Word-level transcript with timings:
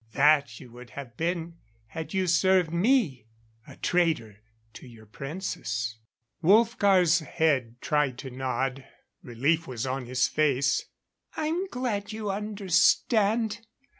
That 0.13 0.59
you 0.59 0.71
would 0.71 0.89
have 0.97 1.15
been 1.15 1.57
had 1.85 2.11
you 2.11 2.25
served 2.25 2.73
me 2.73 3.27
a 3.67 3.75
traitor 3.75 4.37
to 4.73 4.87
your 4.87 5.05
Princess." 5.05 5.99
Wolfgar's 6.41 7.19
head 7.19 7.79
tried 7.81 8.17
to 8.17 8.31
nod; 8.31 8.83
relief 9.21 9.67
was 9.67 9.85
on 9.85 10.07
his 10.07 10.27
face. 10.27 10.85
"I'm 11.37 11.67
glad 11.67 12.11
you 12.13 12.31
understand. 12.31 13.59